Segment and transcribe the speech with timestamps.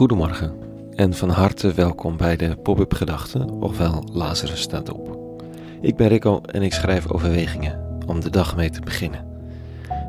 [0.00, 0.52] Goedemorgen
[0.94, 5.18] en van harte welkom bij de Pop-up Gedachten, ofwel Lazarus staat op.
[5.80, 9.26] Ik ben Rico en ik schrijf overwegingen om de dag mee te beginnen.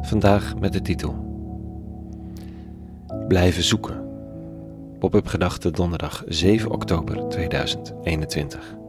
[0.01, 1.15] Vandaag met de titel
[3.27, 4.05] Blijven zoeken.
[4.99, 8.80] Pop-up Gedachten donderdag 7 oktober 2021.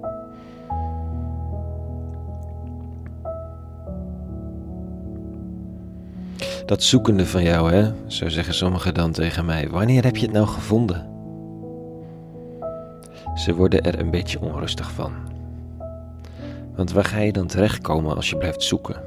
[6.73, 7.93] Dat zoekende van jou, hè?
[8.07, 9.69] Zo zeggen sommigen dan tegen mij.
[9.69, 11.07] Wanneer heb je het nou gevonden?
[13.35, 15.13] Ze worden er een beetje onrustig van.
[16.77, 19.03] Want waar ga je dan terechtkomen als je blijft zoeken?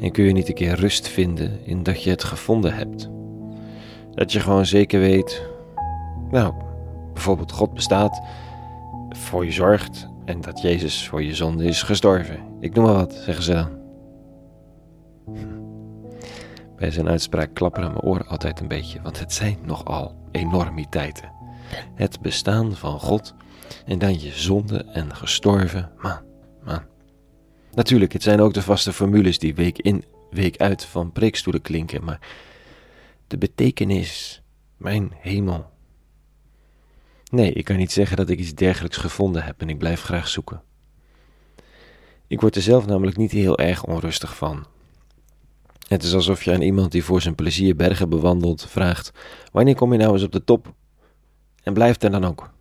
[0.00, 3.08] En kun je niet een keer rust vinden in dat je het gevonden hebt?
[4.14, 5.42] Dat je gewoon zeker weet,
[6.30, 6.54] nou,
[7.12, 8.22] bijvoorbeeld God bestaat,
[9.10, 12.38] voor je zorgt en dat Jezus voor je zonde is gestorven.
[12.60, 13.74] Ik noem maar wat, zeggen ze dan.
[16.76, 21.32] Bij zijn uitspraak klapperen mijn oren altijd een beetje, want het zijn nogal enormiteiten.
[21.94, 23.34] Het bestaan van God
[23.86, 25.92] en dan je zonde en gestorven.
[25.98, 26.20] Man,
[26.64, 26.82] man.
[27.72, 32.04] Natuurlijk, het zijn ook de vaste formules die week in, week uit van preekstoelen klinken,
[32.04, 32.20] maar
[33.26, 34.42] de betekenis,
[34.76, 35.70] mijn hemel.
[37.30, 40.28] Nee, ik kan niet zeggen dat ik iets dergelijks gevonden heb en ik blijf graag
[40.28, 40.62] zoeken.
[42.26, 44.66] Ik word er zelf namelijk niet heel erg onrustig van,
[45.86, 49.12] het is alsof je aan iemand die voor zijn plezier bergen bewandelt vraagt:
[49.52, 50.74] Wanneer kom je nou eens op de top?
[51.62, 52.54] En blijft er dan ook.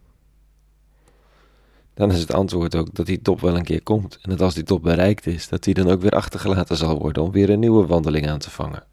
[1.93, 4.53] Dan is het antwoord ook dat die top wel een keer komt en dat als
[4.53, 7.59] die top bereikt is, dat die dan ook weer achtergelaten zal worden om weer een
[7.59, 8.83] nieuwe wandeling aan te vangen.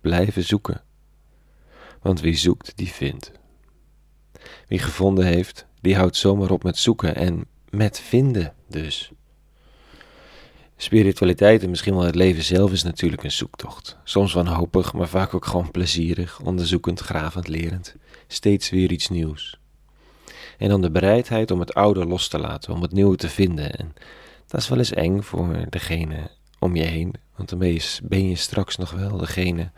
[0.00, 0.82] Blijven zoeken.
[2.02, 3.32] Want wie zoekt, die vindt.
[4.68, 9.12] Wie gevonden heeft, die houdt zomaar op met zoeken en met vinden dus.
[10.84, 13.98] Spiritualiteit en misschien wel het leven zelf is natuurlijk een zoektocht.
[14.04, 17.96] Soms wanhopig, maar vaak ook gewoon plezierig, onderzoekend, gravend, lerend.
[18.26, 19.58] Steeds weer iets nieuws.
[20.58, 23.72] En dan de bereidheid om het oude los te laten, om het nieuwe te vinden.
[23.72, 23.94] En
[24.46, 28.28] dat is wel eens eng voor degene om je heen, want dan ben je, ben
[28.28, 29.70] je straks nog wel degene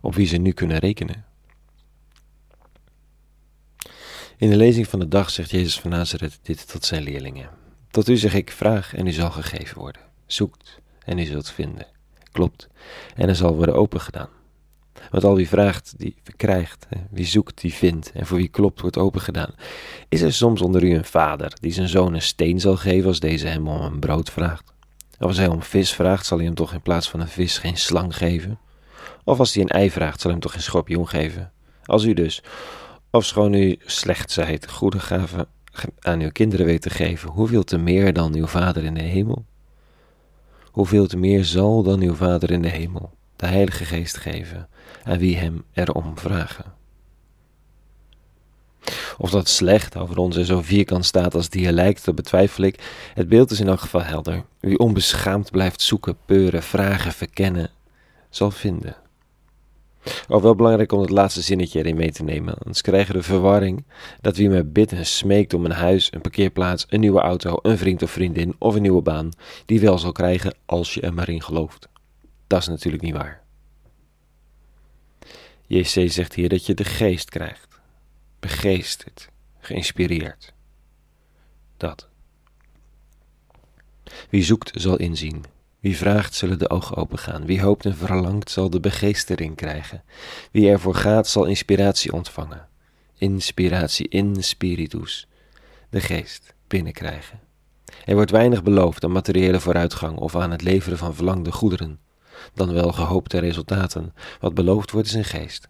[0.00, 1.24] op wie ze nu kunnen rekenen.
[4.36, 7.50] In de lezing van de dag zegt Jezus van Nazareth dit tot zijn leerlingen.
[7.90, 11.86] Tot u zeg ik, vraag en u zal gegeven worden zoekt en u zult vinden.
[12.32, 12.68] Klopt.
[13.14, 14.28] En er zal worden opengedaan.
[15.10, 16.86] Want al wie vraagt, die krijgt.
[17.10, 18.12] Wie zoekt, die vindt.
[18.12, 19.54] En voor wie klopt, wordt opengedaan.
[20.08, 23.20] Is er soms onder u een vader die zijn zoon een steen zal geven als
[23.20, 24.72] deze hem om een brood vraagt?
[25.18, 27.58] Of als hij om vis vraagt, zal hij hem toch in plaats van een vis
[27.58, 28.58] geen slang geven?
[29.24, 31.52] Of als hij een ei vraagt, zal hij hem toch geen schorpioen geven?
[31.84, 32.42] Als u dus,
[33.10, 35.46] ofschoon u slecht zijt, goede gaven
[36.00, 39.44] aan uw kinderen weet te geven, hoeveel te meer dan uw vader in de hemel?
[40.72, 44.68] Hoeveel te meer zal dan uw Vader in de hemel de Heilige Geest geven
[45.04, 46.64] aan wie hem erom vragen.
[49.18, 53.08] Of dat slecht over ons zo vierkant staat als dialect, dat betwijfel ik.
[53.14, 54.44] Het beeld is in elk geval helder.
[54.60, 57.70] Wie onbeschaamd blijft zoeken, peuren, vragen, verkennen,
[58.30, 58.96] zal vinden.
[60.28, 63.24] Ook wel belangrijk om het laatste zinnetje erin mee te nemen, anders krijgen we de
[63.24, 63.84] verwarring
[64.20, 67.78] dat wie mij bidt en smeekt om een huis, een parkeerplaats, een nieuwe auto, een
[67.78, 69.30] vriend of vriendin of een nieuwe baan,
[69.66, 71.88] die wel zal krijgen als je er maar in gelooft.
[72.46, 73.42] Dat is natuurlijk niet waar.
[75.66, 77.80] JC zegt hier dat je de geest krijgt,
[78.40, 80.52] begeesterd, geïnspireerd.
[81.76, 82.08] Dat.
[84.30, 85.44] Wie zoekt zal inzien,
[85.82, 87.46] wie vraagt, zullen de ogen opengaan.
[87.46, 90.02] Wie hoopt en verlangt, zal de begeestering krijgen.
[90.50, 92.68] Wie ervoor gaat, zal inspiratie ontvangen.
[93.18, 95.28] Inspiratie in spiritus.
[95.90, 97.40] De geest binnenkrijgen.
[98.04, 102.00] Er wordt weinig beloofd aan materiële vooruitgang of aan het leveren van verlangde goederen,
[102.54, 104.14] dan wel gehoopte resultaten.
[104.40, 105.68] Wat beloofd wordt is een geest.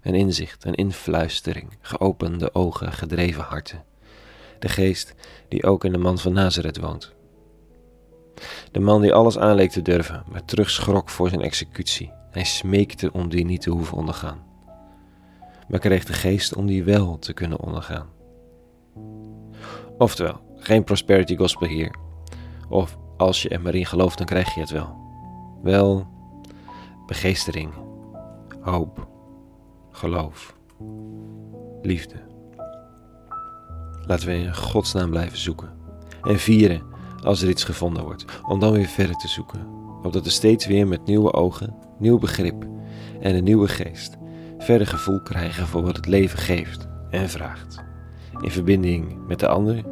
[0.00, 3.84] Een inzicht, een influistering, geopende ogen, gedreven harten.
[4.58, 5.14] De geest
[5.48, 7.15] die ook in de man van Nazareth woont.
[8.72, 12.12] De man die alles aanleek te durven, maar terugschrok voor zijn executie.
[12.30, 14.44] Hij smeekte om die niet te hoeven ondergaan.
[15.68, 18.06] Maar kreeg de geest om die wel te kunnen ondergaan.
[19.98, 21.94] Oftewel, geen prosperity gospel hier.
[22.68, 24.96] Of als je er maar in gelooft, dan krijg je het wel.
[25.62, 26.06] Wel,
[27.06, 27.72] begeestering,
[28.60, 29.08] hoop,
[29.90, 30.56] geloof,
[31.82, 32.14] liefde.
[34.06, 35.70] Laten we in godsnaam blijven zoeken
[36.22, 36.82] en vieren
[37.22, 39.66] als er iets gevonden wordt, om dan weer verder te zoeken,
[40.02, 42.66] opdat we steeds weer met nieuwe ogen, nieuw begrip
[43.20, 44.16] en een nieuwe geest
[44.58, 47.84] verder gevoel krijgen voor wat het leven geeft en vraagt,
[48.40, 49.84] in verbinding met de ander,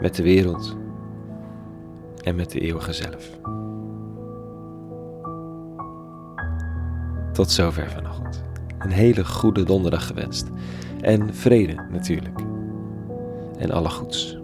[0.00, 0.76] met de wereld
[2.22, 3.30] en met de eeuwige zelf.
[7.32, 8.44] Tot zover vanochtend.
[8.78, 10.50] een hele goede donderdag gewenst.
[11.00, 12.40] En vrede natuurlijk.
[13.58, 14.38] En alle goeds.